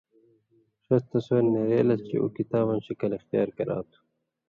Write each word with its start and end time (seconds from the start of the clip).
ݜس 0.85 1.03
تصُور 1.11 1.43
نېرے 1.53 1.81
لَس 1.87 2.01
چے 2.07 2.17
اُو 2.21 2.27
کِتاباں 2.37 2.79
شکل 2.85 3.09
اِختیار 3.15 3.49
کرا 3.57 3.77
تُھو 3.89 3.99